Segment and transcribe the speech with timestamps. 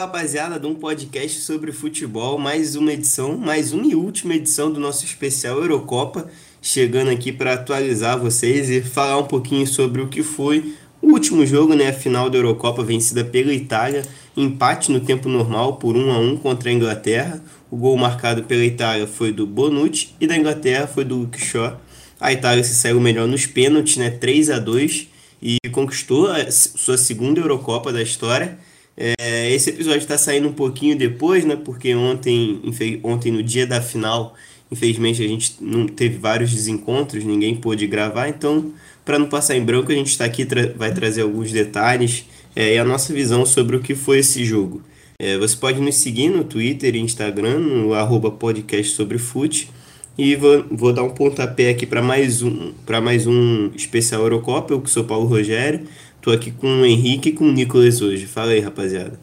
[0.00, 4.80] rapaziada, de um podcast sobre futebol, mais uma edição, mais uma e última edição do
[4.80, 6.26] nosso especial Eurocopa,
[6.62, 11.44] chegando aqui para atualizar vocês e falar um pouquinho sobre o que foi o último
[11.44, 14.02] jogo, né, a final da Eurocopa vencida pela Itália,
[14.34, 17.38] empate no tempo normal por 1 a 1 contra a Inglaterra.
[17.70, 21.78] O gol marcado pela Itália foi do Bonucci e da Inglaterra foi do Luke Shaw.
[22.18, 25.08] A Itália se saiu melhor nos pênaltis, né, 3 a 2
[25.42, 28.58] e conquistou a sua segunda Eurocopa da história.
[29.02, 31.56] É, esse episódio está saindo um pouquinho depois, né?
[31.56, 32.60] Porque ontem,
[33.02, 34.34] ontem no dia da final,
[34.70, 38.28] infelizmente a gente não teve vários desencontros, ninguém pôde gravar.
[38.28, 42.26] Então, para não passar em branco, a gente está aqui tra vai trazer alguns detalhes
[42.54, 44.82] é, e a nossa visão sobre o que foi esse jogo.
[45.18, 49.70] É, você pode nos seguir no Twitter e Instagram, no arroba podcast sobre fute.
[50.18, 54.74] E vou, vou dar um pontapé aqui para mais um para mais um especial Eurocopa.
[54.74, 55.86] Eu que sou Paulo Rogério.
[56.22, 58.26] Tô aqui com o Henrique e com o Nicolas hoje.
[58.26, 59.18] Fala aí, rapaziada.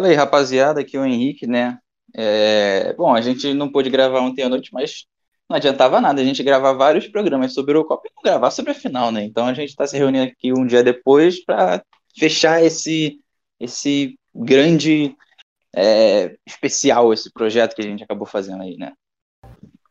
[0.00, 0.80] Fala aí, rapaziada.
[0.80, 1.78] Aqui é o Henrique, né?
[2.14, 2.92] É...
[2.94, 5.06] Bom, a gente não pôde gravar ontem à noite, mas
[5.50, 8.70] não adiantava nada a gente gravar vários programas sobre o Eurocopa e não gravar sobre
[8.70, 9.24] a final, né?
[9.24, 11.84] Então a gente está se reunindo aqui um dia depois para
[12.16, 13.18] fechar esse,
[13.58, 15.16] esse grande
[15.74, 18.92] é, especial, esse projeto que a gente acabou fazendo aí, né?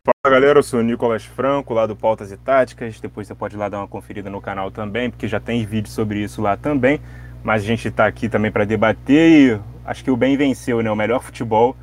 [0.05, 2.99] Fala galera, eu sou o Nicolas Franco, lá do Pautas e Táticas.
[2.99, 5.89] Depois você pode ir lá dar uma conferida no canal também, porque já tem vídeo
[5.89, 6.99] sobre isso lá também.
[7.41, 10.91] Mas a gente está aqui também para debater e acho que o bem venceu, né?
[10.91, 11.73] O melhor futebol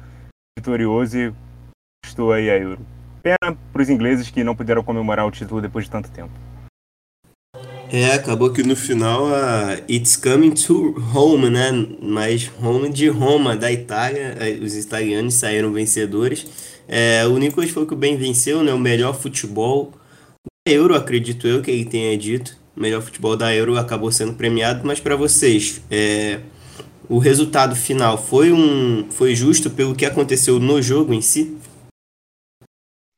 [0.58, 1.32] vitorioso e
[2.04, 2.84] estou aí a Euro.
[3.22, 6.32] Pena para os ingleses que não puderam comemorar o título depois de tanto tempo.
[7.92, 11.72] É, acabou que no final a It's Coming to Home, né?
[12.00, 14.36] Mas home de Roma, da Itália.
[14.62, 16.46] Os italianos saíram vencedores.
[16.86, 18.72] É, o Nicolas foi que o bem venceu, né?
[18.72, 19.92] O melhor futebol
[20.64, 22.56] da Euro, acredito eu que ele tenha dito.
[22.76, 26.38] O melhor futebol da Euro acabou sendo premiado, mas para vocês, é,
[27.08, 31.58] o resultado final foi um foi justo pelo que aconteceu no jogo em si?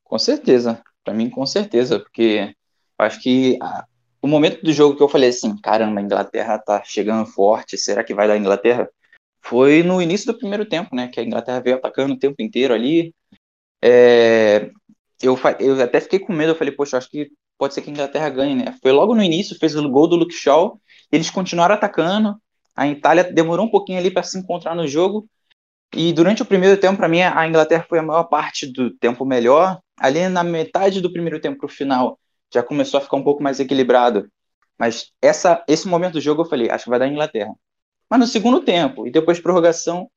[0.03, 2.55] Com certeza, para mim com certeza, porque
[2.97, 3.85] acho que a,
[4.23, 8.03] o momento do jogo que eu falei assim, caramba, a Inglaterra tá chegando forte, será
[8.03, 8.89] que vai dar Inglaterra?
[9.41, 11.09] Foi no início do primeiro tempo, né?
[11.09, 13.13] Que a Inglaterra veio atacando o tempo inteiro ali,
[13.83, 14.71] é,
[15.21, 17.93] eu, eu até fiquei com medo, eu falei, poxa, acho que pode ser que a
[17.93, 18.77] Inglaterra ganhe, né?
[18.81, 20.79] Foi logo no início, fez o gol do Luke Shaw,
[21.11, 22.37] eles continuaram atacando,
[22.73, 25.27] a Itália demorou um pouquinho ali para se encontrar no jogo,
[25.93, 29.23] e durante o primeiro tempo, para mim, a Inglaterra foi a maior parte do tempo
[29.25, 29.79] melhor.
[29.95, 32.19] Ali na metade do primeiro tempo para o final,
[32.53, 34.29] já começou a ficar um pouco mais equilibrado.
[34.77, 37.53] Mas essa, esse momento do jogo eu falei, acho que vai dar Inglaterra.
[38.09, 40.09] Mas no segundo tempo, e depois de prorrogação,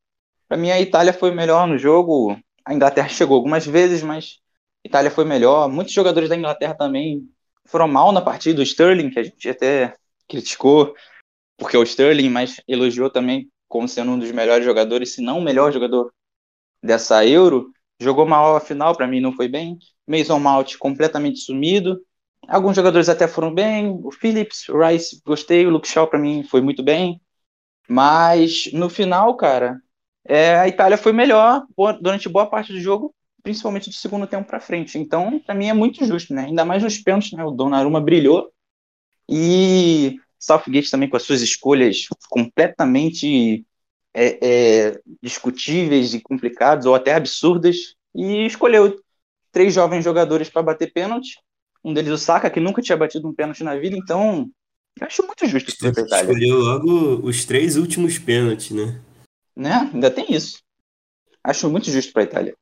[0.48, 4.38] para mim a Itália foi melhor no jogo, a Inglaterra chegou algumas vezes, mas
[4.84, 5.68] a Itália foi melhor.
[5.68, 7.28] Muitos jogadores da Inglaterra também
[7.64, 8.60] foram mal na partida.
[8.60, 9.94] O Sterling, que a gente até
[10.28, 10.94] criticou,
[11.56, 15.38] porque é o Sterling, mas elogiou também como sendo um dos melhores jogadores, se não
[15.38, 16.12] o melhor jogador
[16.82, 17.70] dessa Euro.
[18.00, 19.78] Jogou mal a final, para mim não foi bem.
[20.06, 22.00] Mason Mount completamente sumido.
[22.48, 23.88] Alguns jogadores até foram bem.
[24.02, 25.66] O Phillips, o Rice, gostei.
[25.66, 27.20] O Luke Shaw, para mim, foi muito bem.
[27.88, 29.80] Mas no final, cara,
[30.24, 31.64] é, a Itália foi melhor
[32.00, 34.98] durante boa parte do jogo, principalmente do segundo tempo para frente.
[34.98, 36.46] Então, para mim é muito justo, né?
[36.46, 37.44] Ainda mais nos pênaltis, né?
[37.44, 38.52] O Donnarumma brilhou
[39.28, 43.64] e Southgate também com as suas escolhas completamente
[44.14, 44.38] é,
[44.88, 49.00] é, discutíveis e complicadas ou até absurdas e escolheu
[49.52, 51.36] três jovens jogadores para bater pênalti.
[51.86, 54.50] Um deles o Saka, que nunca tinha batido um pênalti na vida, então
[55.00, 56.22] eu acho muito justo esse detalhe.
[56.22, 59.00] Escolheu logo os três últimos pênaltis, né?
[59.56, 59.88] Né?
[59.94, 60.58] Ainda tem isso.
[61.44, 62.54] Acho muito justo para a Itália.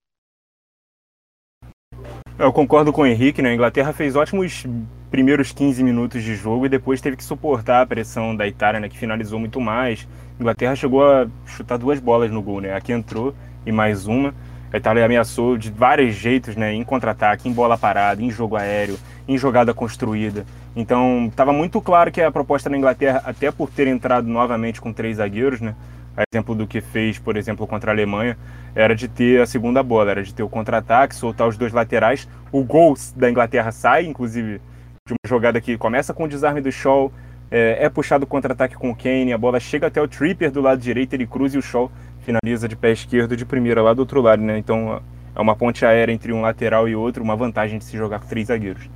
[2.38, 3.52] Eu concordo com o Henrique, né?
[3.52, 4.66] A Inglaterra fez ótimos
[5.10, 8.90] primeiros 15 minutos de jogo e depois teve que suportar a pressão da Itália, né?
[8.90, 10.06] Que finalizou muito mais.
[10.38, 12.74] A Inglaterra chegou a chutar duas bolas no gol, né?
[12.74, 13.34] Aqui entrou
[13.64, 14.34] e mais uma.
[14.74, 16.72] A Itália ameaçou de vários jeitos, né?
[16.72, 18.98] Em contra-ataque, em bola parada, em jogo aéreo,
[19.28, 20.44] em jogada construída.
[20.74, 24.92] Então, estava muito claro que a proposta da Inglaterra, até por ter entrado novamente com
[24.92, 25.76] três zagueiros, né?
[26.16, 28.36] a exemplo do que fez, por exemplo, contra a Alemanha,
[28.74, 32.28] era de ter a segunda bola, era de ter o contra-ataque, soltar os dois laterais.
[32.50, 34.60] O gol da Inglaterra sai, inclusive,
[35.06, 37.12] de uma jogada que começa com o desarme do Shaw,
[37.48, 40.60] é, é puxado o contra-ataque com o Kane, a bola chega até o Tripper do
[40.60, 41.92] lado direito, ele cruza e o Shaw
[42.24, 44.58] finaliza de pé esquerdo de primeira lá do outro lado, né?
[44.58, 45.00] Então
[45.34, 48.26] é uma ponte aérea entre um lateral e outro, uma vantagem de se jogar com
[48.26, 48.88] três zagueiros.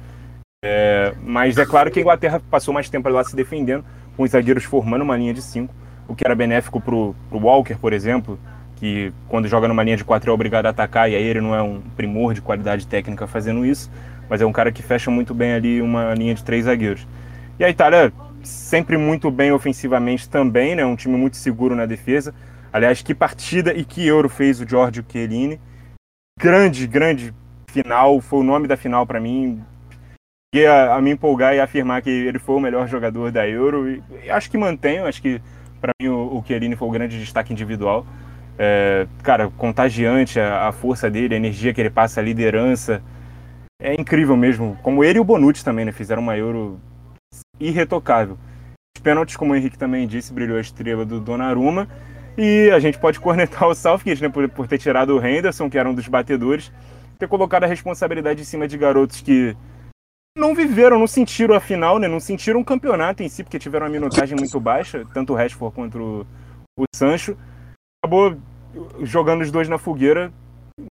[0.65, 3.85] É, mas é claro que a Inglaterra passou mais tempo lá se defendendo,
[4.17, 5.73] com os zagueiros formando uma linha de cinco
[6.09, 8.41] o que era benéfico para o Walker, por exemplo,
[8.77, 11.55] que quando joga numa linha de quatro é obrigado a atacar, e aí ele não
[11.55, 13.91] é um primor de qualidade técnica fazendo isso,
[14.29, 17.07] mas é um cara que fecha muito bem ali uma linha de três zagueiros.
[17.59, 18.11] E a Itália
[18.43, 20.85] sempre muito bem ofensivamente também, né?
[20.87, 22.35] Um time muito seguro na defesa.
[22.73, 25.61] Aliás, que partida e que euro fez o Giorgio Chiellini.
[26.39, 27.35] Grande, grande
[27.69, 29.63] final, foi o nome da final para mim.
[30.55, 33.91] E a, a, me empolgar e afirmar que ele foi o melhor jogador da Euro.
[33.91, 35.41] E, e acho que mantenho, acho que
[35.81, 38.07] para mim o, o Chiellini foi o grande destaque individual.
[38.59, 43.03] É, cara, contagiante a, a, força dele, a energia que ele passa, a liderança.
[43.81, 44.77] É incrível mesmo.
[44.83, 45.93] Como ele e o Bonucci também, né?
[45.93, 46.81] Fizeram uma Euro
[47.61, 48.37] irretocável.
[48.97, 51.89] Os pênaltis, como o Henrique também disse, brilhou a estrela do Donnarumma.
[52.41, 54.29] E a gente pode cornetar o Southgate, né?
[54.29, 56.71] Por, por ter tirado o Henderson, que era um dos batedores.
[57.19, 59.57] Ter colocado a responsabilidade em cima de garotos que
[60.37, 62.07] não viveram, não sentiram a final, né?
[62.07, 65.75] Não sentiram o campeonato em si, porque tiveram uma minutagem muito baixa, tanto o Rashford
[65.75, 66.27] quanto o,
[66.79, 67.37] o Sancho
[68.01, 68.39] acabou
[69.01, 70.33] jogando os dois na fogueira.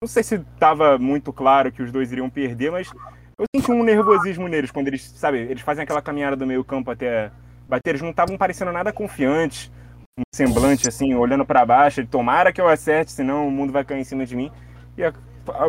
[0.03, 2.91] Não sei se estava muito claro que os dois iriam perder, mas
[3.39, 6.91] eu senti um nervosismo neles quando eles, sabe, eles fazem aquela caminhada do meio campo
[6.91, 7.31] até
[7.69, 7.91] bater.
[7.91, 9.71] Eles não estavam parecendo nada confiantes,
[10.19, 12.07] um semblante assim, olhando para baixo.
[12.07, 14.51] Tomara que eu acerte, senão o mundo vai cair em cima de mim.
[14.97, 15.03] E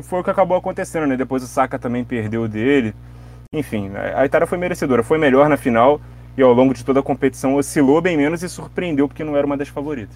[0.04, 1.18] foi o que acabou acontecendo, né?
[1.18, 2.96] Depois o Saka também perdeu dele.
[3.54, 6.00] Enfim, a Itália foi merecedora, foi melhor na final
[6.38, 9.46] e ao longo de toda a competição oscilou bem menos e surpreendeu porque não era
[9.46, 10.16] uma das favoritas.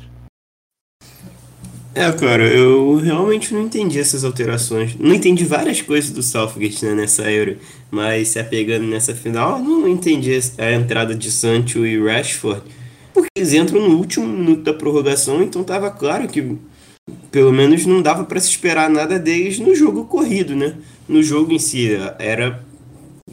[1.94, 4.96] É, cara, eu realmente não entendi essas alterações.
[4.96, 7.58] Não entendi várias coisas do Southgate né, nessa Euro,
[7.90, 12.62] mas se apegando nessa final, não entendi a entrada de Sancho e Rashford,
[13.14, 16.58] porque eles entram no último minuto da prorrogação, então tava claro que
[17.32, 20.76] pelo menos não dava para se esperar nada deles no jogo corrido, né?
[21.08, 22.64] No jogo em si, era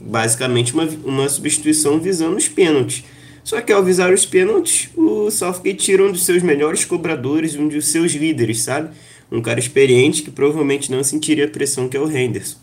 [0.01, 3.05] basicamente uma, uma substituição visando os pênaltis.
[3.45, 7.67] Só que ao visar os pênaltis, o Southgate tira um dos seus melhores cobradores, um
[7.69, 8.91] dos seus líderes, sabe?
[9.31, 12.57] Um cara experiente que provavelmente não sentiria a pressão que é o Henderson.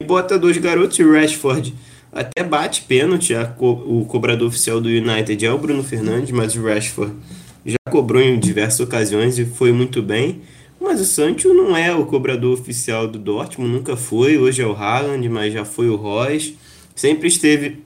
[0.00, 1.74] E bota dois garotos, o Rashford
[2.12, 6.62] até bate pênalti, co o cobrador oficial do United é o Bruno Fernandes, mas o
[6.62, 7.14] Rashford
[7.64, 10.42] já cobrou em diversas ocasiões e foi muito bem.
[10.78, 14.36] Mas o Sancho não é o cobrador oficial do Dortmund, nunca foi.
[14.36, 16.56] Hoje é o Haaland, mas já foi o Royce.
[16.94, 17.78] Sempre esteve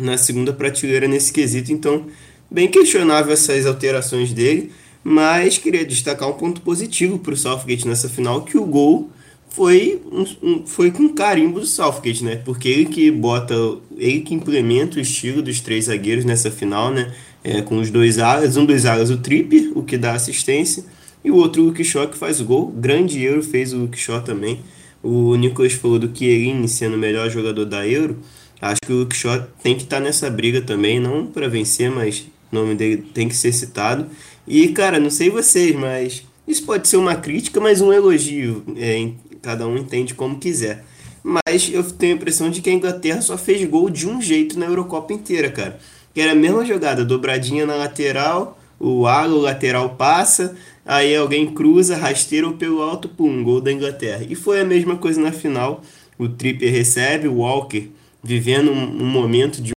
[0.00, 2.06] na segunda prateleira nesse quesito, então
[2.50, 4.70] bem questionável essas alterações dele,
[5.02, 9.10] mas queria destacar um ponto positivo para o Southgate nessa final, que o gol
[9.56, 10.02] foi,
[10.42, 12.36] um, foi com carimbo do Southgate, né?
[12.36, 13.54] Porque ele que bota,
[13.96, 17.10] ele que implementa o estilo dos três zagueiros nessa final, né?
[17.42, 20.84] É, com os dois alas, um dos alas o Tripper, o que dá assistência,
[21.24, 22.66] e o outro o Luke Shaw que faz o gol.
[22.70, 24.60] Grande Euro fez o Luke Shaw também.
[25.02, 28.18] O Nicolas falou do Chiellini sendo o melhor jogador da Euro.
[28.60, 31.90] Acho que o Luke Shaw tem que estar tá nessa briga também, não para vencer,
[31.90, 34.06] mas o nome dele tem que ser citado.
[34.46, 38.62] E, cara, não sei vocês, mas isso pode ser uma crítica, mas um elogio.
[38.76, 39.08] É,
[39.40, 40.84] cada um entende como quiser.
[41.22, 44.58] Mas eu tenho a impressão de que a Inglaterra só fez gol de um jeito
[44.58, 45.78] na Eurocopa inteira, cara.
[46.14, 51.52] Que era a mesma jogada, dobradinha na lateral, o ala, o lateral passa, aí alguém
[51.52, 54.24] cruza, rasteira ou pelo alto, pum, gol da Inglaterra.
[54.28, 55.82] E foi a mesma coisa na final.
[56.18, 57.88] O Tripper recebe, o Walker
[58.22, 59.72] vivendo um, um momento de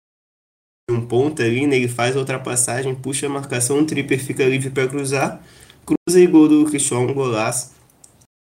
[0.90, 1.76] um ponto ali, né?
[1.76, 5.42] ele faz a ultrapassagem, puxa a marcação, o Tripper fica livre para cruzar,
[5.86, 7.77] cruza e gol do Cristiano, um golaço.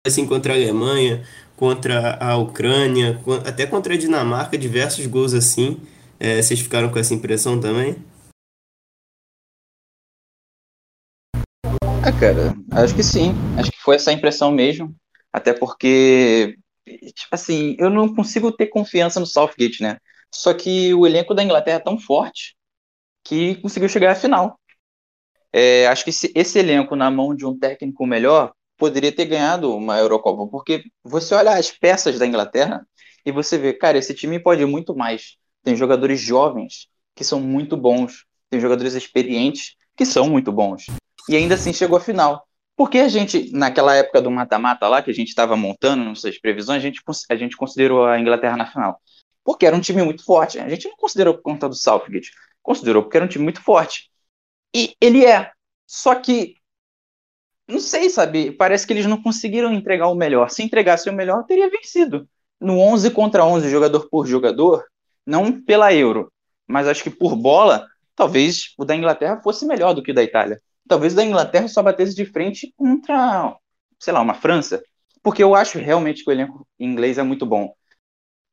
[0.07, 1.23] Assim, contra a Alemanha,
[1.55, 5.79] contra a Ucrânia, até contra a Dinamarca, diversos gols assim.
[6.19, 7.95] É, vocês ficaram com essa impressão também?
[12.03, 13.33] Ah, cara, acho que sim.
[13.57, 14.95] Acho que foi essa impressão mesmo.
[15.31, 19.97] Até porque tipo assim, eu não consigo ter confiança no Southgate, né?
[20.33, 22.55] Só que o elenco da Inglaterra é tão forte
[23.23, 24.59] que conseguiu chegar à final.
[25.51, 29.75] É, acho que esse, esse elenco na mão de um técnico melhor poderia ter ganhado
[29.75, 32.85] uma Eurocopa, porque você olha as peças da Inglaterra
[33.25, 35.37] e você vê, cara, esse time pode muito mais.
[35.63, 40.85] Tem jogadores jovens que são muito bons, tem jogadores experientes que são muito bons.
[41.27, 42.47] E ainda assim chegou à final.
[42.77, 46.77] Porque a gente, naquela época do mata-mata lá, que a gente estava montando nossas previsões,
[46.77, 49.01] a gente, a gente considerou a Inglaterra na final.
[49.43, 50.59] Porque era um time muito forte.
[50.59, 52.29] A gente não considerou por conta do Southgate.
[52.61, 54.11] Considerou porque era um time muito forte.
[54.75, 55.51] E ele é.
[55.87, 56.55] Só que,
[57.67, 58.51] não sei, sabe?
[58.51, 60.49] Parece que eles não conseguiram entregar o melhor.
[60.49, 62.27] Se entregasse o melhor, teria vencido.
[62.59, 64.85] No 11 contra 11, jogador por jogador,
[65.25, 66.31] não pela Euro,
[66.67, 70.23] mas acho que por bola, talvez o da Inglaterra fosse melhor do que o da
[70.23, 73.55] Itália talvez da Inglaterra só batesse de frente contra,
[73.99, 74.81] sei lá, uma França,
[75.21, 77.73] porque eu acho realmente que o elenco inglês é muito bom.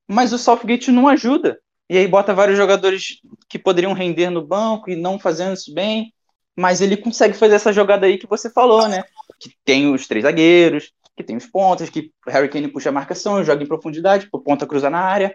[0.08, 1.58] Mas o Southgate não ajuda.
[1.88, 6.12] E aí bota vários jogadores que poderiam render no banco e não fazendo isso bem,
[6.56, 9.02] mas ele consegue fazer essa jogada aí que você falou, né?
[9.40, 13.44] Que tem os três zagueiros, que tem os pontas, que Harry Kane puxa a marcação,
[13.44, 15.34] joga em profundidade, por ponta cruza na área.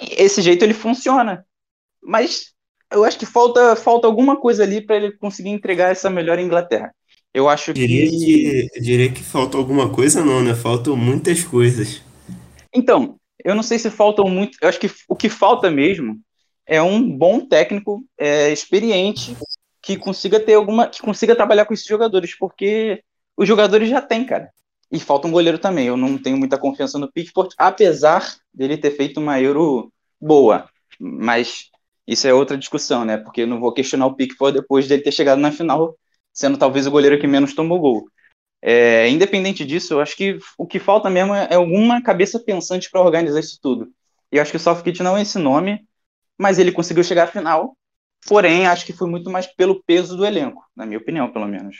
[0.00, 1.44] E esse jeito ele funciona.
[2.02, 2.52] Mas
[2.90, 6.94] eu acho que falta, falta alguma coisa ali para ele conseguir entregar essa melhor Inglaterra.
[7.34, 8.68] Eu acho diria que...
[8.70, 8.80] que.
[8.80, 10.54] Diria que falta alguma coisa, não, né?
[10.54, 12.02] Faltam muitas coisas.
[12.72, 14.56] Então, eu não sei se faltam muito.
[14.60, 16.18] Eu acho que o que falta mesmo
[16.66, 19.36] é um bom técnico é, experiente
[19.88, 20.86] que consiga ter alguma.
[20.88, 23.02] que consiga trabalhar com esses jogadores, porque
[23.34, 24.50] os jogadores já têm, cara.
[24.92, 25.86] E falta um goleiro também.
[25.86, 29.90] Eu não tenho muita confiança no Pickford, apesar dele ter feito uma Euro
[30.20, 30.68] boa.
[31.00, 31.70] Mas
[32.06, 33.16] isso é outra discussão, né?
[33.16, 35.96] Porque eu não vou questionar o Pickford depois dele ter chegado na final,
[36.34, 38.08] sendo talvez o goleiro que menos tomou gol.
[38.60, 43.00] É, independente disso, eu acho que o que falta mesmo é alguma cabeça pensante para
[43.00, 43.90] organizar isso tudo.
[44.30, 45.86] E eu acho que o Southgate não é esse nome,
[46.36, 47.74] mas ele conseguiu chegar à final.
[48.26, 51.76] Porém, acho que foi muito mais pelo peso do elenco, na minha opinião, pelo menos.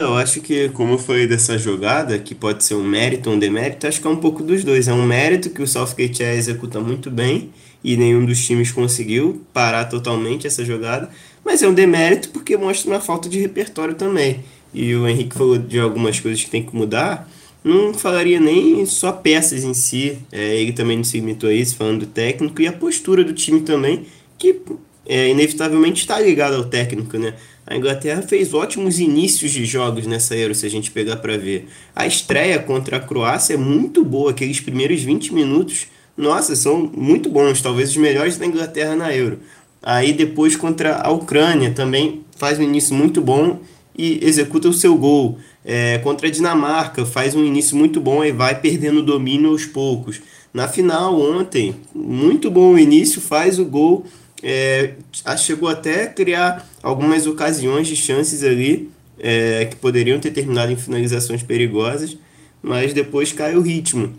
[0.00, 3.86] Eu acho que, como foi dessa jogada, que pode ser um mérito ou um demérito,
[3.86, 4.86] acho que é um pouco dos dois.
[4.86, 9.86] É um mérito que o Southgate executa muito bem e nenhum dos times conseguiu parar
[9.86, 11.10] totalmente essa jogada,
[11.44, 14.44] mas é um demérito porque mostra uma falta de repertório também.
[14.72, 17.28] E o Henrique falou de algumas coisas que tem que mudar,
[17.64, 21.76] não falaria nem só peças em si, é, ele também não se limitou a isso,
[21.76, 24.06] falando do técnico, e a postura do time também,
[24.38, 24.60] que
[25.08, 27.34] é, inevitavelmente está ligada ao técnico, né?
[27.66, 31.68] A Inglaterra fez ótimos inícios de jogos nessa Euro, se a gente pegar para ver.
[31.96, 35.86] A estreia contra a Croácia é muito boa, aqueles primeiros 20 minutos,
[36.16, 39.38] nossa, são muito bons, talvez os melhores da Inglaterra na Euro.
[39.82, 43.60] Aí depois contra a Ucrânia também faz um início muito bom
[43.96, 45.38] e executa o seu gol.
[45.64, 49.64] É, contra a Dinamarca faz um início muito bom e vai perdendo o domínio aos
[49.64, 50.20] poucos.
[50.52, 54.06] Na final ontem, muito bom o início, faz o gol
[54.42, 54.94] é,
[55.36, 60.76] chegou até a criar algumas ocasiões de chances ali é, que poderiam ter terminado em
[60.76, 62.16] finalizações perigosas,
[62.62, 64.14] mas depois cai o ritmo.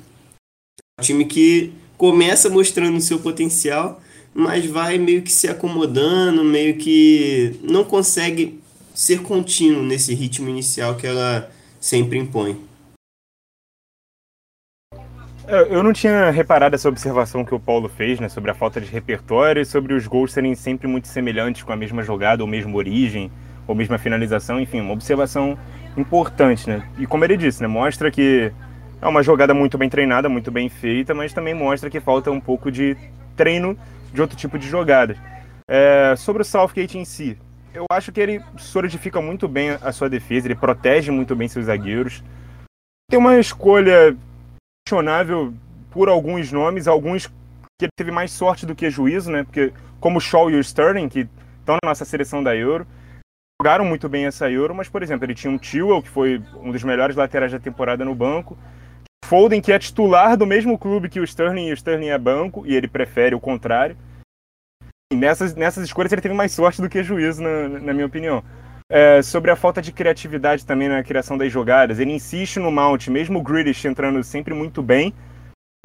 [0.99, 4.01] Um time que começa mostrando seu potencial,
[4.33, 8.59] mas vai meio que se acomodando, meio que não consegue
[8.93, 11.49] ser contínuo nesse ritmo inicial que ela
[11.79, 12.68] sempre impõe.
[15.49, 18.85] Eu não tinha reparado essa observação que o Paulo fez, né, sobre a falta de
[18.85, 22.75] repertório e sobre os gols serem sempre muito semelhantes com a mesma jogada, ou mesma
[22.75, 23.31] origem,
[23.65, 25.57] ou mesma finalização, enfim, uma observação
[25.97, 26.87] importante, né?
[26.99, 28.51] E como ele disse, né, mostra que
[29.01, 32.39] é uma jogada muito bem treinada, muito bem feita, mas também mostra que falta um
[32.39, 32.95] pouco de
[33.35, 33.75] treino
[34.13, 35.17] de outro tipo de jogadas.
[35.67, 37.35] É, sobre o Southgate em si,
[37.73, 41.65] eu acho que ele solidifica muito bem a sua defesa, ele protege muito bem seus
[41.65, 42.23] zagueiros.
[43.09, 44.15] Tem uma escolha
[44.89, 45.53] questionável
[45.91, 49.43] por alguns nomes, alguns que ele teve mais sorte do que juízo, né?
[49.43, 51.27] Porque como Shaw e o Sterling, que
[51.59, 52.87] estão na nossa seleção da Euro,
[53.61, 56.71] jogaram muito bem essa Euro, mas, por exemplo, ele tinha um Tewell, que foi um
[56.71, 58.57] dos melhores laterais da temporada no banco,
[59.25, 62.65] Foden, que é titular do mesmo clube que o Sterling, e o Sterling é banco,
[62.65, 63.95] e ele prefere o contrário.
[65.13, 68.43] E nessas, nessas escolhas ele teve mais sorte do que juízo, na, na minha opinião.
[68.91, 71.99] É, sobre a falta de criatividade também na criação das jogadas.
[71.99, 75.13] Ele insiste no Mount, mesmo o Grealish entrando sempre muito bem,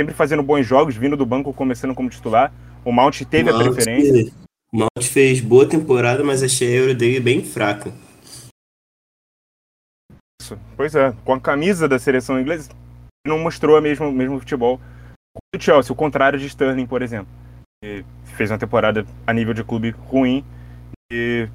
[0.00, 2.52] sempre fazendo bons jogos, vindo do banco começando como titular.
[2.82, 4.32] O Mount teve Mount, a preferência.
[4.72, 7.92] O Mount fez boa temporada, mas achei a Euro dele bem fraca.
[10.76, 12.70] Pois é, com a camisa da seleção inglesa,
[13.26, 14.80] não mostrou o mesmo, mesmo futebol.
[15.54, 17.32] O Chelsea, o contrário de Sterling, por exemplo.
[17.82, 18.04] Que
[18.36, 20.44] fez uma temporada a nível de clube ruim
[21.12, 21.48] e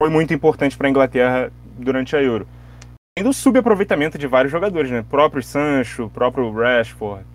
[0.00, 2.46] foi muito importante para a Inglaterra durante a Euro.
[3.16, 5.02] Tendo subaproveitamento de vários jogadores, né?
[5.02, 7.26] Próprio Sancho, próprio Rashford,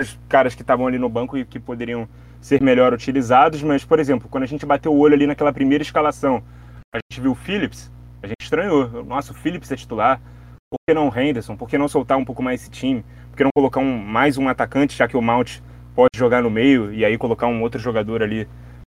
[0.00, 2.08] os caras que estavam ali no banco e que poderiam
[2.40, 5.82] ser melhor utilizados, mas, por exemplo, quando a gente bateu o olho ali naquela primeira
[5.82, 6.42] escalação,
[6.92, 7.88] a gente viu o Phillips,
[8.20, 9.04] a gente estranhou.
[9.04, 10.20] Nossa, o Phillips é titular.
[10.68, 11.56] Por que não o Henderson?
[11.56, 13.04] Por que não soltar um pouco mais esse time?
[13.30, 15.60] Por que não colocar um, mais um atacante, já que o Mount
[15.94, 18.46] pode jogar no meio e aí colocar um outro jogador ali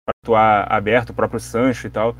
[0.04, 2.14] para atuar aberto, o próprio Sancho e tal?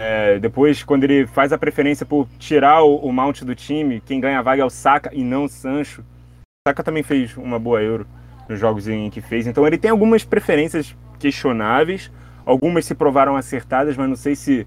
[0.00, 4.20] É, depois, quando ele faz a preferência por tirar o, o mount do time, quem
[4.20, 6.02] ganha a vaga é o Saka e não o Sancho.
[6.02, 8.06] O Saka também fez uma boa Euro
[8.48, 9.46] nos jogos em que fez.
[9.46, 12.12] Então ele tem algumas preferências questionáveis,
[12.44, 14.66] algumas se provaram acertadas, mas não sei se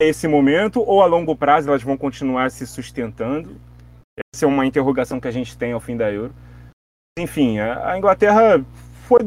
[0.00, 3.60] é esse momento ou a longo prazo elas vão continuar se sustentando.
[4.34, 6.34] Essa é uma interrogação que a gente tem ao fim da Euro.
[7.18, 8.64] Enfim, a Inglaterra
[9.06, 9.20] foi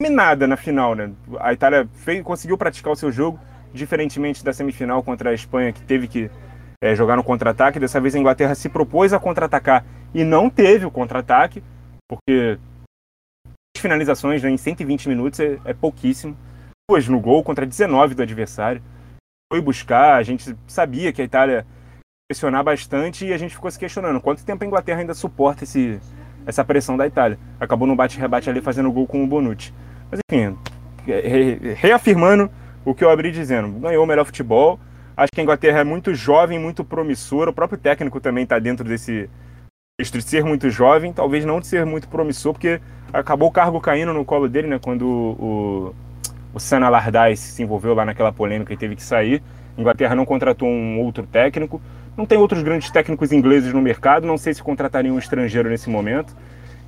[0.00, 1.12] minada na final, né?
[1.38, 3.38] A Itália fez, conseguiu praticar o seu jogo,
[3.72, 6.30] diferentemente da semifinal contra a Espanha, que teve que
[6.82, 7.78] é, jogar no contra-ataque.
[7.78, 11.62] Dessa vez a Inglaterra se propôs a contra-atacar e não teve o contra-ataque,
[12.08, 12.58] porque
[13.78, 16.36] finalizações né, em 120 minutos é, é pouquíssimo.
[16.90, 18.82] Duas no gol contra 19 do adversário.
[19.52, 21.66] Foi buscar, a gente sabia que a Itália
[22.28, 26.00] pressionar bastante e a gente ficou se questionando quanto tempo a Inglaterra ainda suporta esse,
[26.46, 27.38] essa pressão da Itália.
[27.60, 29.72] Acabou no bate-rebate ali fazendo gol com o Bonucci.
[30.10, 30.56] Mas enfim,
[31.76, 32.50] reafirmando
[32.84, 33.68] o que eu abri dizendo.
[33.80, 34.78] Ganhou o melhor futebol.
[35.16, 37.50] Acho que a Inglaterra é muito jovem, muito promissora.
[37.50, 39.28] O próprio técnico também está dentro desse
[40.00, 42.80] de ser muito jovem, talvez não de ser muito promissor, porque
[43.12, 44.78] acabou o cargo caindo no colo dele, né?
[44.82, 45.94] Quando o,
[46.52, 49.42] o Sana Allardyce se envolveu lá naquela polêmica e teve que sair.
[49.76, 51.80] A Inglaterra não contratou um outro técnico.
[52.16, 54.26] Não tem outros grandes técnicos ingleses no mercado.
[54.26, 56.34] Não sei se contrataria um estrangeiro nesse momento.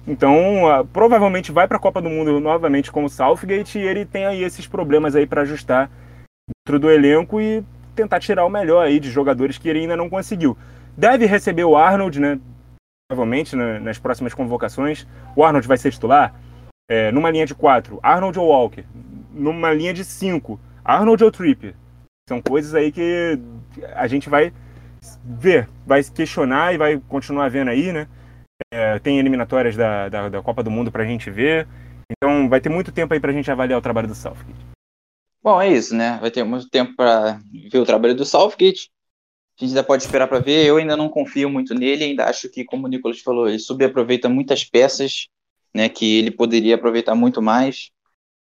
[0.06, 4.26] Então, uh, provavelmente vai para a Copa do Mundo novamente como Southgate e ele tem
[4.26, 5.90] aí esses problemas aí para ajustar
[6.66, 10.10] dentro do elenco e tentar tirar o melhor aí de jogadores que ele ainda não
[10.10, 10.56] conseguiu.
[10.96, 12.38] Deve receber o Arnold, né?
[13.08, 15.06] Provavelmente né, nas próximas convocações.
[15.34, 16.34] O Arnold vai ser titular
[16.88, 17.98] é, numa linha de quatro.
[18.02, 18.84] Arnold ou Walker?
[19.32, 20.60] Numa linha de cinco.
[20.84, 21.74] Arnold ou Trippier?
[22.28, 23.38] São coisas aí que
[23.94, 24.52] a gente vai
[25.24, 28.06] ver, vai questionar e vai continuar vendo aí, né?
[28.70, 31.68] É, tem eliminatórias da, da, da, Copa do Mundo para a gente ver.
[32.10, 34.66] Então vai ter muito tempo aí para a gente avaliar o trabalho do Southgate.
[35.42, 36.18] Bom, é isso, né?
[36.20, 37.38] Vai ter muito tempo para
[37.70, 38.90] ver o trabalho do Southgate.
[39.58, 40.66] A gente ainda pode esperar para ver.
[40.66, 42.04] Eu ainda não confio muito nele.
[42.04, 45.28] Ainda acho que, como o Nicolas falou, ele subaproveita muitas peças,
[45.74, 45.88] né?
[45.88, 47.90] Que ele poderia aproveitar muito mais.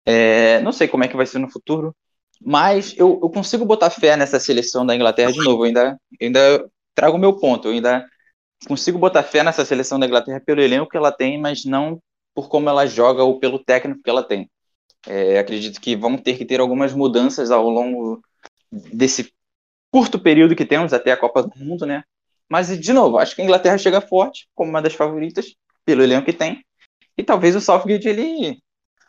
[0.06, 1.96] É, não sei como é que vai ser no futuro,
[2.42, 5.64] mas eu, eu consigo botar fé nessa seleção da Inglaterra de novo.
[5.64, 7.68] Eu ainda, ainda trago o meu ponto.
[7.68, 8.06] Eu ainda
[8.68, 12.01] consigo botar fé nessa seleção da Inglaterra pelo elenco que ela tem, mas não
[12.34, 14.50] por como ela joga ou pelo técnico que ela tem.
[15.08, 18.22] É, acredito que vão ter que ter algumas mudanças ao longo
[18.72, 19.34] desse
[19.92, 22.04] curto período que temos até a Copa do Mundo, né?
[22.48, 26.25] Mas, de novo, acho que a Inglaterra chega forte, como uma das favoritas, pelo elenco
[26.25, 26.63] que tem.
[27.18, 28.60] E talvez o Southgate, ele,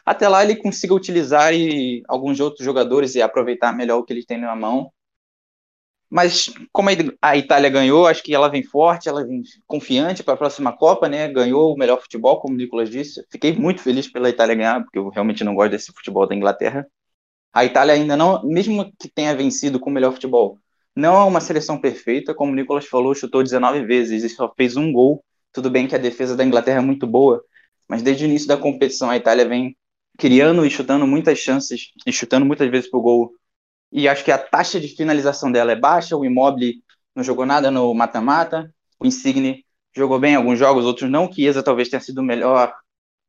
[0.04, 4.24] até lá, ele consiga utilizar e, alguns outros jogadores e aproveitar melhor o que ele
[4.24, 4.92] tem na mão
[6.10, 6.88] mas como
[7.22, 11.08] a Itália ganhou, acho que ela vem forte, ela vem confiante para a próxima Copa,
[11.08, 11.28] né?
[11.28, 13.24] Ganhou o melhor futebol, como o Nicolas disse.
[13.30, 16.84] Fiquei muito feliz pela Itália ganhar, porque eu realmente não gosto desse futebol da Inglaterra.
[17.52, 20.58] A Itália ainda não, mesmo que tenha vencido com o melhor futebol,
[20.96, 24.76] não é uma seleção perfeita, como o Nicolas falou, chutou 19 vezes e só fez
[24.76, 25.24] um gol.
[25.52, 27.42] Tudo bem que a defesa da Inglaterra é muito boa,
[27.88, 29.76] mas desde o início da competição a Itália vem
[30.18, 33.32] criando e chutando muitas chances e chutando muitas vezes para o gol
[33.92, 36.16] e acho que a taxa de finalização dela é baixa.
[36.16, 36.82] O Immobile
[37.14, 38.72] não jogou nada no mata-mata.
[38.98, 41.26] O Insigne jogou bem em alguns jogos, outros não.
[41.26, 42.74] O Chiesa talvez tenha sido o melhor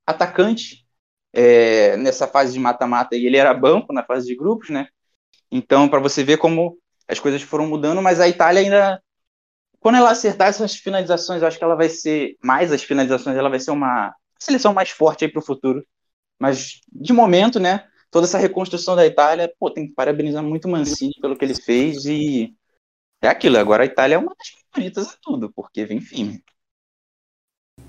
[0.06, 0.86] atacante
[1.34, 4.88] é, nessa fase de mata-mata e ele era banco na fase de grupos, né?
[5.52, 9.02] Então, para você ver como as coisas foram mudando, mas a Itália ainda,
[9.80, 13.50] quando ela acertar essas finalizações, eu acho que ela vai ser mais as finalizações, ela
[13.50, 15.86] vai ser uma seleção mais forte aí para o futuro.
[16.39, 17.86] Mas de momento, né?
[18.12, 21.56] Toda essa reconstrução da Itália, pô, tem que parabenizar muito o Mancini pelo que ele
[21.56, 22.54] fez e
[23.21, 23.58] é aquilo.
[23.58, 26.43] Agora a Itália é uma das favoritas a tudo, porque vem firme.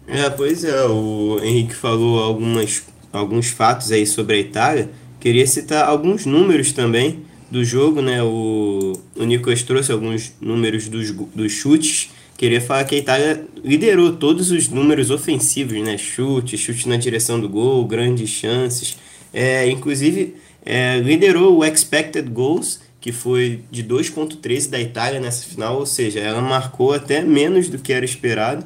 [0.07, 4.91] É, pois é, o Henrique falou algumas, alguns fatos aí sobre a Itália.
[5.21, 8.23] Queria citar alguns números também do jogo, né?
[8.23, 12.11] O, o Nicolas trouxe alguns números dos, dos chutes.
[12.37, 15.97] Queria falar que a Itália liderou todos os números ofensivos, né?
[15.97, 18.97] Chute, chute na direção do gol, grandes chances.
[19.33, 25.79] É, inclusive, é, liderou o Expected Goals, que foi de 2,13 da Itália nessa final,
[25.79, 28.65] ou seja, ela marcou até menos do que era esperado.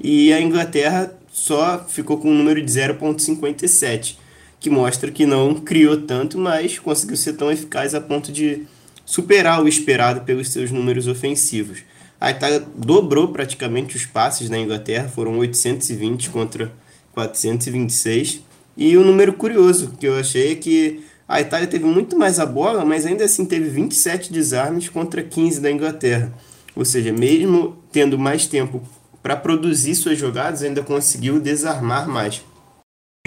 [0.00, 4.16] E a Inglaterra só ficou com um número de 0,57,
[4.58, 8.62] que mostra que não criou tanto, mas conseguiu ser tão eficaz a ponto de
[9.04, 11.80] superar o esperado pelos seus números ofensivos.
[12.20, 16.72] A Itália dobrou praticamente os passes na Inglaterra, foram 820 contra
[17.12, 18.40] 426.
[18.76, 22.46] E um número curioso que eu achei é que a Itália teve muito mais a
[22.46, 26.32] bola, mas ainda assim teve 27 desarmes contra 15 da Inglaterra.
[26.76, 28.82] Ou seja, mesmo tendo mais tempo
[29.22, 32.42] para produzir suas jogadas, ainda conseguiu desarmar mais.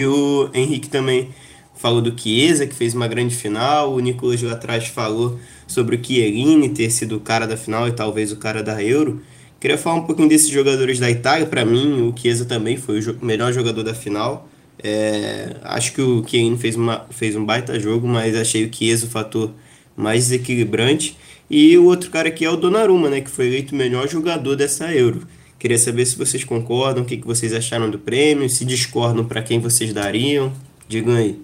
[0.00, 1.30] E o Henrique também
[1.74, 3.94] falou do Chiesa, que fez uma grande final.
[3.94, 7.92] O Nicolas lá atrás falou sobre o Chiellini ter sido o cara da final e
[7.92, 9.22] talvez o cara da Euro.
[9.58, 11.46] Queria falar um pouquinho desses jogadores da Itália.
[11.46, 14.48] Para mim, o Chiesa também foi o melhor jogador da final.
[14.82, 19.06] É, acho que o Kane fez, uma, fez um baita jogo, mas achei o Chiesa
[19.06, 19.52] o fator
[19.96, 21.16] mais desequilibrante.
[21.50, 24.54] E o outro cara aqui é o Donnarumma, né, que foi eleito o melhor jogador
[24.54, 25.26] dessa Euro.
[25.58, 29.42] Queria saber se vocês concordam, o que, que vocês acharam do prêmio, se discordam para
[29.42, 30.52] quem vocês dariam.
[30.86, 31.40] Digam aí.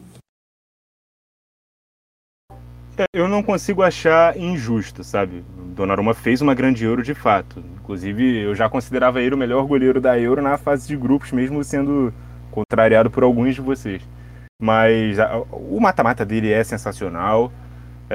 [2.97, 5.43] É, eu não consigo achar injusto, sabe?
[5.75, 7.63] Donnarumma fez uma grande Euro de fato.
[7.81, 11.65] Inclusive, eu já considerava ele o melhor goleiro da Euro na fase de grupos, mesmo
[11.65, 12.15] sendo
[12.55, 14.01] contrariado por alguns de vocês.
[14.63, 17.53] Mas a, o mata-mata dele é sensacional.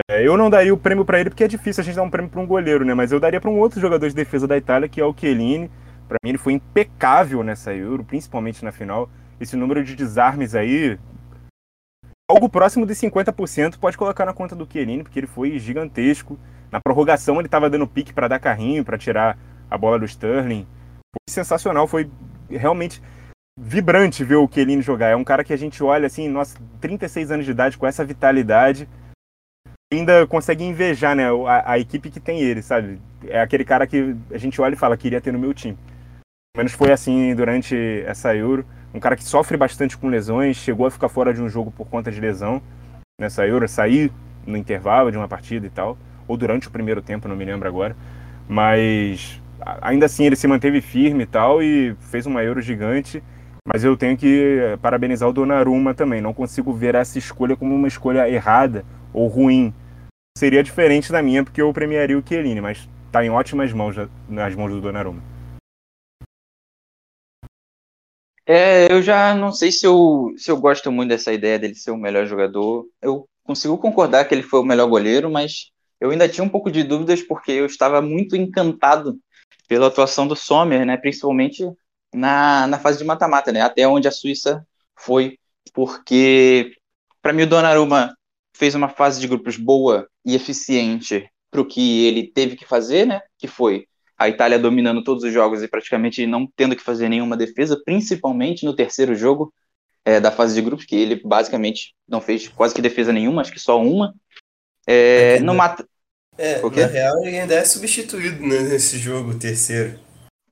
[0.10, 2.10] É, eu não daria o prêmio para ele porque é difícil a gente dar um
[2.10, 2.94] prêmio para um goleiro, né?
[2.94, 5.70] Mas eu daria para um outro jogador de defesa da Itália, que é o Chiellini.
[6.08, 9.10] Para mim ele foi impecável nessa Euro, principalmente na final.
[9.40, 10.98] Esse número de desarmes aí
[12.30, 16.40] algo próximo de 50% pode colocar na conta do Chiellini, porque ele foi gigantesco.
[16.72, 19.38] Na prorrogação ele estava dando pique para dar carrinho, para tirar
[19.70, 20.66] a bola do Sterling.
[21.12, 22.10] Foi sensacional, foi
[22.50, 23.02] realmente
[23.60, 25.10] vibrante ver o Chiellini jogar.
[25.10, 28.06] É um cara que a gente olha assim, nossa, 36 anos de idade com essa
[28.06, 28.88] vitalidade,
[29.92, 33.02] ainda consegue invejar, né, a, a, equipe que tem ele, sabe?
[33.28, 35.78] É aquele cara que a gente olha e fala, queria ter no meu time.
[36.54, 38.66] Pelo menos foi assim durante essa Euro.
[38.94, 41.88] Um cara que sofre bastante com lesões, chegou a ficar fora de um jogo por
[41.88, 42.62] conta de lesão
[43.20, 44.12] nessa Euro, sair
[44.48, 47.68] no intervalo de uma partida e tal, ou durante o primeiro tempo, não me lembro
[47.68, 47.96] agora.
[48.48, 49.40] Mas
[49.82, 53.22] ainda assim ele se manteve firme e tal e fez uma Euro gigante.
[53.68, 56.22] Mas eu tenho que parabenizar o Donnarumma também.
[56.22, 59.74] Não consigo ver essa escolha como uma escolha errada ou ruim.
[60.38, 63.96] Seria diferente da minha, porque eu premiaria o Chiellini, mas está em ótimas mãos
[64.28, 65.22] nas mãos do Donnarumma.
[68.52, 71.92] É, eu já não sei se eu, se eu gosto muito dessa ideia dele ser
[71.92, 72.88] o melhor jogador.
[73.00, 76.72] Eu consigo concordar que ele foi o melhor goleiro, mas eu ainda tinha um pouco
[76.72, 79.20] de dúvidas porque eu estava muito encantado
[79.68, 80.98] pela atuação do Sommer, né?
[80.98, 81.64] Principalmente
[82.14, 83.62] na, na fase de mata-mata, né?
[83.62, 85.38] Até onde a Suíça foi,
[85.74, 86.74] porque
[87.22, 88.16] para mim o Donnarumma
[88.56, 93.06] fez uma fase de grupos boa e eficiente para o que ele teve que fazer,
[93.06, 93.22] né?
[93.38, 97.38] Que foi a Itália dominando todos os jogos e praticamente não tendo que fazer nenhuma
[97.38, 99.54] defesa, principalmente no terceiro jogo
[100.04, 103.54] é, da fase de grupos, que ele basicamente não fez quase que defesa nenhuma, acho
[103.54, 104.14] que só uma.
[104.86, 105.88] É, é não mata.
[106.38, 110.00] É, na real ele ainda é substituído né, nesse jogo terceiro.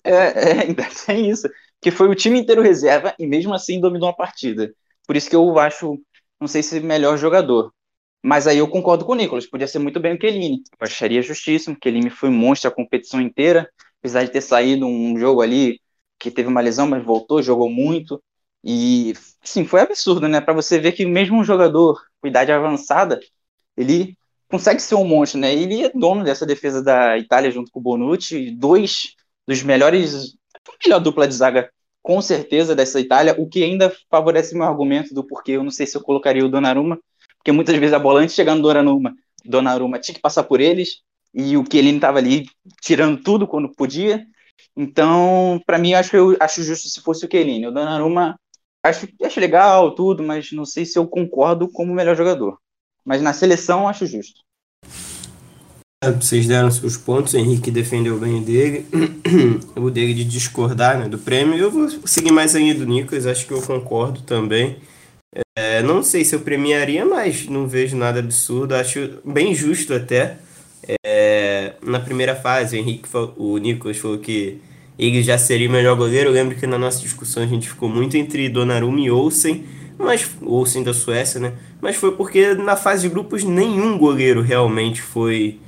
[0.08, 1.48] É, é, ainda tem isso.
[1.82, 4.74] Que foi o time inteiro reserva e mesmo assim dominou a partida.
[5.06, 6.00] Por isso que eu acho,
[6.40, 7.72] não sei se melhor jogador.
[8.24, 10.62] Mas aí eu concordo com o Nicolas, podia ser muito bem o Kelini.
[10.80, 15.18] Eu acharia justíssimo, o Kelini foi monstro a competição inteira, apesar de ter saído um
[15.18, 15.80] jogo ali
[16.20, 18.22] que teve uma lesão, mas voltou, jogou muito.
[18.64, 20.42] E, sim, foi absurdo, né?
[20.42, 23.20] Para você ver que mesmo um jogador com idade avançada,
[23.76, 24.18] ele
[24.50, 25.54] consegue ser um monstro, né?
[25.54, 29.16] Ele é dono dessa defesa da Itália junto com o Bonucci, dois
[29.48, 31.70] dos melhores, a melhor dupla de zaga
[32.02, 35.86] com certeza dessa Itália, o que ainda favorece meu argumento do porquê eu não sei
[35.86, 37.00] se eu colocaria o Donnarumma,
[37.38, 41.02] porque muitas vezes a bola antes chegar no Donnarumma, Donnarumma tinha que passar por eles,
[41.34, 42.46] e o Chiellini estava ali
[42.82, 44.26] tirando tudo quando podia,
[44.76, 47.68] então, para mim, acho eu acho justo se fosse o Chiellini.
[47.68, 48.40] O Donnarumma
[48.84, 52.60] acho, acho legal tudo, mas não sei se eu concordo como melhor jogador.
[53.04, 54.42] Mas na seleção acho justo.
[56.04, 58.86] Vocês deram seus pontos, o Henrique defendeu bem o dele,
[59.76, 61.58] o dele de discordar né, do prêmio.
[61.58, 64.78] Eu vou seguir mais a linha do Nicolas, acho que eu concordo também.
[65.58, 70.38] É, não sei se eu premiaria, mas não vejo nada absurdo, acho bem justo até.
[71.04, 74.62] É, na primeira fase, o Henrique, o Nicolas falou que
[75.00, 76.30] ele já seria o melhor goleiro.
[76.30, 79.66] Eu lembro que na nossa discussão a gente ficou muito entre Donnarumma e Olsen,
[79.98, 81.54] mas Olsen da Suécia, né?
[81.82, 85.60] Mas foi porque na fase de grupos nenhum goleiro realmente foi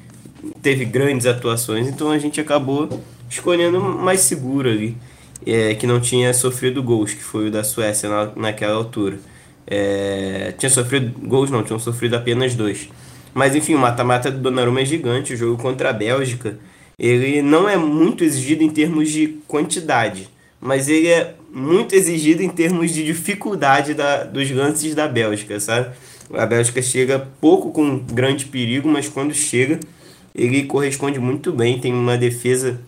[0.61, 4.97] teve grandes atuações, então a gente acabou escolhendo mais seguro ali,
[5.45, 9.19] é, que não tinha sofrido gols, que foi o da Suécia na, naquela altura.
[9.67, 12.89] É, tinha sofrido gols, não, tinham sofrido apenas dois.
[13.33, 16.57] Mas enfim, o mata-mata do Donnarumma é gigante, o jogo contra a Bélgica
[16.99, 22.49] ele não é muito exigido em termos de quantidade, mas ele é muito exigido em
[22.49, 25.95] termos de dificuldade da, dos lances da Bélgica, sabe?
[26.33, 29.79] A Bélgica chega pouco com grande perigo, mas quando chega,
[30.33, 31.79] ele corresponde muito bem.
[31.79, 32.79] Tem uma defesa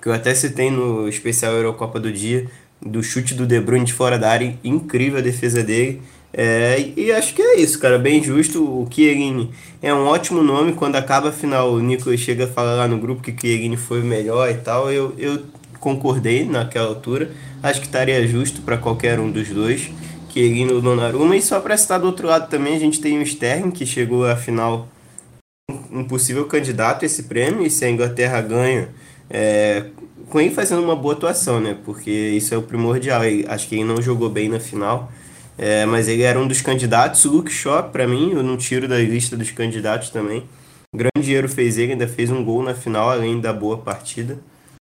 [0.00, 2.46] que eu até citei no especial Eurocopa do dia,
[2.80, 6.00] do chute do De Bruyne de fora da área, incrível a defesa dele.
[6.32, 8.62] É, e acho que é isso, cara, bem justo.
[8.62, 9.50] O Chiellini
[9.82, 10.72] é um ótimo nome.
[10.72, 14.00] Quando acaba a final, o Nico chega a falar lá no grupo que Chiellini foi
[14.00, 14.90] o melhor e tal.
[14.92, 15.42] Eu, eu
[15.80, 17.30] concordei naquela altura.
[17.62, 19.90] Acho que estaria justo para qualquer um dos dois,
[20.32, 21.36] Chiellini ou Donnarumma.
[21.36, 24.24] E só para citar do outro lado também, a gente tem o Sterling, que chegou
[24.24, 24.88] à final
[25.92, 27.66] um possível candidato a esse prêmio.
[27.66, 28.88] E se a Inglaterra ganha,
[29.28, 29.86] é,
[30.28, 31.76] com ele fazendo uma boa atuação, né?
[31.84, 33.22] Porque isso é o primordial.
[33.48, 35.10] Acho que ele não jogou bem na final
[35.62, 37.26] é, mas ele era um dos candidatos.
[37.26, 40.44] Luke Shaw, para mim, eu não tiro da lista dos candidatos também.
[40.94, 44.38] grande dinheiro fez ele, ainda fez um gol na final, além da boa partida.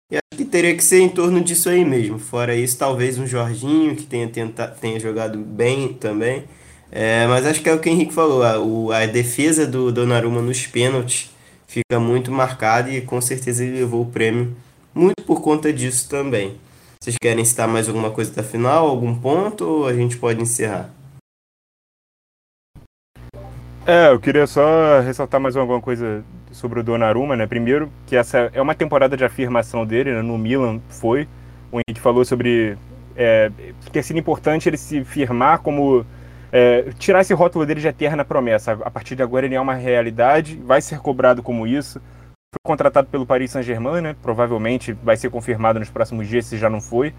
[0.08, 2.16] E acho que teria que ser em torno disso aí mesmo.
[2.16, 6.44] Fora isso, talvez um Jorginho, que tenha, tenta, tenha jogado bem também.
[6.94, 8.42] É, mas acho que é o que o Henrique falou.
[8.42, 11.30] A, o, a defesa do Donnarumma nos pênaltis
[11.66, 14.54] fica muito marcada e com certeza ele levou o prêmio
[14.94, 16.58] muito por conta disso também.
[17.00, 20.90] Vocês querem citar mais alguma coisa da final, algum ponto, ou a gente pode encerrar?
[23.86, 27.46] É, eu queria só ressaltar mais alguma coisa sobre o Donnarumma, né?
[27.46, 30.22] Primeiro, que essa é uma temporada de afirmação dele, né?
[30.22, 31.26] no Milan foi.
[31.72, 32.76] O Henrique falou sobre
[33.16, 33.50] é,
[33.90, 36.06] ter sido importante ele se firmar como
[36.52, 38.72] é, tirar esse rótulo dele de eterna promessa.
[38.84, 41.98] A partir de agora ele é uma realidade, vai ser cobrado como isso.
[42.54, 44.16] Foi contratado pelo Paris Saint-Germain, né?
[44.22, 47.14] Provavelmente vai ser confirmado nos próximos dias, se já não foi.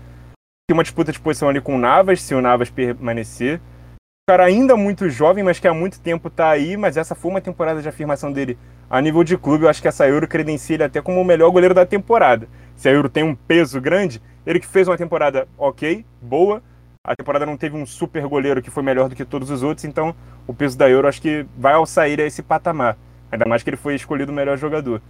[0.70, 3.58] Tem uma disputa de posição ali com o Navas, se o Navas permanecer.
[3.58, 7.32] O cara ainda muito jovem, mas que há muito tempo tá aí, mas essa foi
[7.32, 8.58] uma temporada de afirmação dele
[8.90, 9.66] a nível de clube.
[9.66, 12.48] Eu acho que essa Euro credencia ele até como o melhor goleiro da temporada.
[12.76, 16.62] Se a Euro tem um peso grande, ele que fez uma temporada ok, boa,
[17.06, 19.84] a temporada não teve um super goleiro que foi melhor do que todos os outros,
[19.84, 20.16] então
[20.48, 22.98] o peso da Euro acho que vai ao sair a esse patamar.
[23.30, 25.02] Ainda mais que ele foi escolhido o melhor jogador.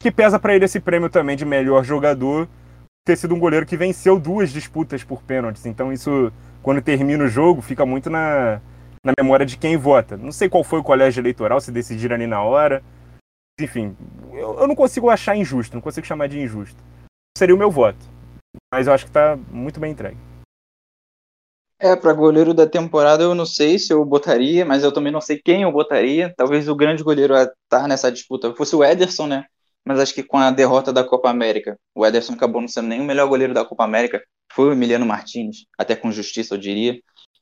[0.00, 2.48] Que pesa para ele esse prêmio também de melhor jogador,
[3.04, 5.66] ter sido um goleiro que venceu duas disputas por pênaltis.
[5.66, 8.60] Então isso, quando termina o jogo, fica muito na,
[9.04, 10.16] na memória de quem vota.
[10.16, 12.82] Não sei qual foi o colégio eleitoral, se decidiram ali na hora.
[13.60, 13.94] Enfim,
[14.32, 16.82] eu, eu não consigo achar injusto, não consigo chamar de injusto.
[17.36, 17.98] Seria o meu voto.
[18.72, 20.16] Mas eu acho que está muito bem entregue.
[21.78, 25.20] É, para goleiro da temporada eu não sei se eu botaria, mas eu também não
[25.20, 26.32] sei quem eu botaria.
[26.36, 29.44] Talvez o grande goleiro a estar tá nessa disputa fosse o Ederson, né?
[29.84, 33.00] Mas acho que com a derrota da Copa América, o Ederson acabou não sendo nem
[33.00, 36.98] o melhor goleiro da Copa América, foi o Emiliano Martinez, até com justiça eu diria.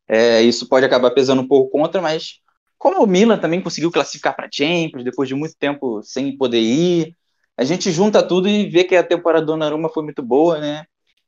[0.08, 2.40] É, isso pode acabar pesando um pouco contra, mas
[2.76, 7.16] como o Milan também conseguiu classificar para Champions depois de muito tempo sem poder ir,
[7.56, 10.84] a gente junta tudo e vê que a temporada do Donnarumma foi muito boa, né?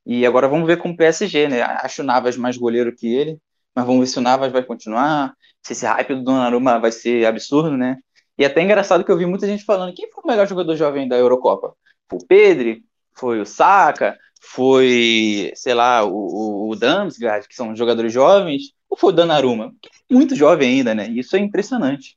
[0.06, 1.62] E agora vamos ver com o PSG, né?
[1.62, 3.38] Acho o Navas mais goleiro que ele,
[3.74, 7.26] mas vamos ver se o Navas vai continuar, se esse hype do Donnarumma vai ser
[7.26, 7.96] absurdo, né?
[8.38, 10.76] E é até engraçado que eu vi muita gente falando quem foi o melhor jogador
[10.76, 11.74] jovem da Eurocopa?
[12.08, 12.84] Foi o Pedri?
[13.14, 14.16] Foi o Saka?
[14.40, 18.74] Foi, sei lá, o, o Damsgaard, que são jogadores jovens?
[18.88, 19.74] Ou foi o Donnarumma?
[20.08, 21.08] É muito jovem ainda, né?
[21.08, 22.16] Isso é impressionante.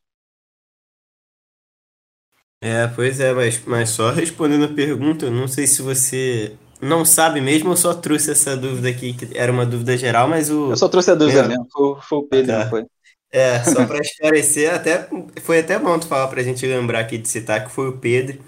[2.62, 7.42] É, pois é, mas, mas só respondendo a pergunta, não sei se você não sabe
[7.42, 10.72] mesmo, eu só trouxe essa dúvida aqui, que era uma dúvida geral, mas o.
[10.72, 12.70] Eu só trouxe a dúvida mesmo, foi, foi o Pedro, tá.
[12.70, 12.86] foi.
[13.32, 15.08] É, só para esclarecer, até,
[15.42, 18.40] foi até bom tu falar pra gente lembrar aqui de citar que foi o Pedro,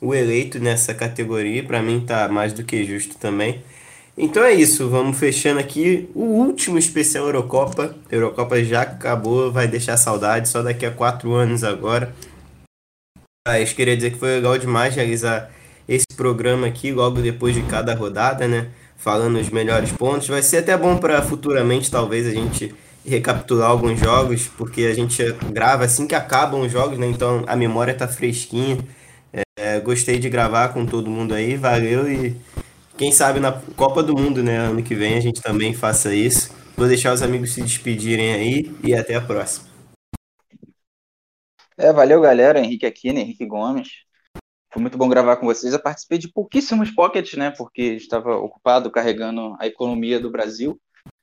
[0.00, 3.62] o eleito nessa categoria, para mim tá mais do que justo também.
[4.16, 7.94] Então é isso, vamos fechando aqui o último especial Eurocopa.
[8.10, 12.14] A Eurocopa já acabou, vai deixar saudade, só daqui a quatro anos agora.
[13.46, 15.50] Mas queria dizer que foi legal demais realizar
[15.88, 18.68] esse programa aqui logo depois de cada rodada, né?
[18.96, 20.28] Falando os melhores pontos.
[20.28, 22.74] Vai ser até bom para futuramente, talvez, a gente
[23.06, 27.06] recapitular alguns jogos, porque a gente grava assim que acabam os jogos, né?
[27.06, 28.78] Então a memória tá fresquinha.
[29.58, 32.36] É, gostei de gravar com todo mundo aí, valeu e
[32.96, 34.56] quem sabe na Copa do Mundo, né?
[34.58, 36.50] Ano que vem a gente também faça isso.
[36.76, 39.66] Vou deixar os amigos se despedirem aí e até a próxima.
[41.76, 44.04] É, valeu galera, Henrique Aquino, Henrique Gomes.
[44.74, 45.72] Foi muito bom gravar com vocês.
[45.72, 47.52] Eu participei de pouquíssimos pockets, né?
[47.52, 50.76] Porque estava ocupado carregando a economia do Brasil.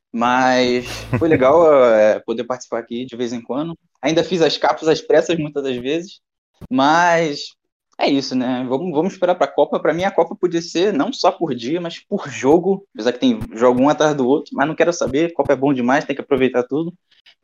[0.10, 0.88] Mas
[1.20, 1.62] foi legal
[1.94, 3.78] é, poder participar aqui de vez em quando.
[4.02, 6.22] Ainda fiz as capas às pressas muitas das vezes.
[6.70, 7.48] Mas
[8.00, 8.66] é isso, né?
[8.70, 9.82] Vamos, vamos esperar para a Copa.
[9.82, 12.88] Para mim, a Copa podia ser não só por dia, mas por jogo.
[12.96, 14.52] Apesar que tem jogo um atrás do outro.
[14.56, 15.34] Mas não quero saber.
[15.34, 16.94] Copa é bom demais, tem que aproveitar tudo.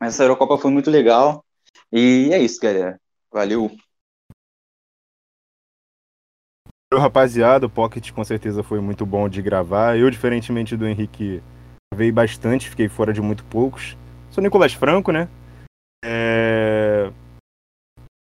[0.00, 1.44] Mas essa Eurocopa foi muito legal.
[1.92, 2.98] E é isso, galera.
[3.30, 3.70] Valeu.
[6.96, 9.98] Rapaziada, o Pocket com certeza foi muito bom de gravar.
[9.98, 11.42] Eu, diferentemente do Henrique,
[11.92, 13.96] gravei bastante, fiquei fora de muito poucos.
[14.30, 15.28] Sou Nicolas Franco, né?
[16.02, 17.10] É...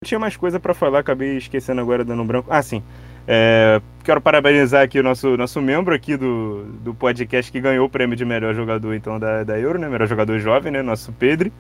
[0.02, 2.50] Eu tinha mais coisa para falar, acabei esquecendo agora, dando um branco.
[2.52, 2.84] Ah, sim.
[3.26, 3.82] É...
[4.04, 8.18] Quero parabenizar aqui o nosso, nosso membro aqui do, do podcast que ganhou o prêmio
[8.18, 9.88] de melhor jogador então da, da Euro, né?
[9.88, 10.82] Melhor jogador jovem, né?
[10.82, 11.52] Nosso Pedro.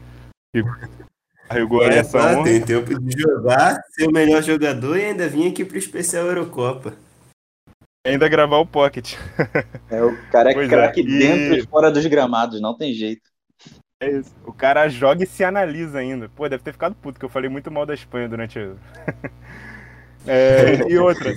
[0.54, 0.64] Que
[1.48, 5.64] carregou é, tá, Tem tempo de jogar, ser o melhor jogador e ainda vir aqui
[5.64, 6.94] pro especial Eurocopa.
[8.06, 9.16] Ainda gravar o Pocket.
[9.90, 11.04] É, o cara é craque é.
[11.04, 13.22] dentro e fora dos gramados, não tem jeito.
[14.02, 14.36] É isso.
[14.46, 16.30] O cara joga e se analisa ainda.
[16.30, 18.74] Pô, deve ter ficado puto, que eu falei muito mal da Espanha durante a.
[20.28, 21.34] é, e outra.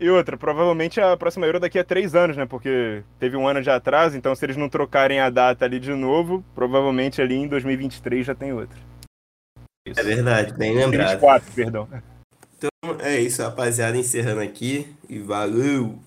[0.00, 2.46] E outra, provavelmente a próxima Euro daqui a três anos, né?
[2.46, 5.92] Porque teve um ano de atraso, então se eles não trocarem a data ali de
[5.92, 8.78] novo, provavelmente ali em 2023 já tem outra.
[9.86, 10.00] Isso.
[10.00, 11.10] É verdade, bem lembrado.
[11.20, 11.88] 24, perdão.
[12.56, 12.70] Então
[13.00, 13.96] é isso, rapaziada.
[13.98, 15.98] Encerrando aqui e valeu!